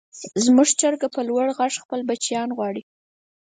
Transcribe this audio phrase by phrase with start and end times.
[0.43, 2.83] زموږ چرګه په لوړ غږ خپل بچیان غواړي.